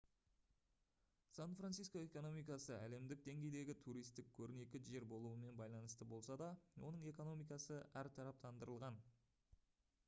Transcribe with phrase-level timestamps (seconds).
[1.33, 6.51] сан-франциско экономикасы әлемдік деңгейдегі туристік көрнекі жер болуымен байланысты болса да
[6.91, 8.99] оның экономикасы әртараптандырылған